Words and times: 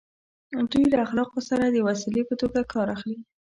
دوی 0.71 0.85
له 0.91 0.97
اخلاقو 1.05 1.39
څخه 1.49 1.65
د 1.69 1.77
وسیلې 1.87 2.23
په 2.29 2.33
توګه 2.41 2.59
کار 2.73 2.87
اخلي. 2.95 3.17